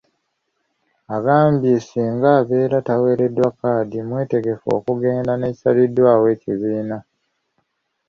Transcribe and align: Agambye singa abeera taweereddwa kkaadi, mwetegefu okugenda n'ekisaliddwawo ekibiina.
Agambye 1.15 1.71
singa 1.87 2.29
abeera 2.39 2.77
taweereddwa 2.87 3.47
kkaadi, 3.53 3.97
mwetegefu 4.07 4.65
okugenda 4.77 5.33
n'ekisaliddwawo 5.35 6.25
ekibiina. 6.35 6.97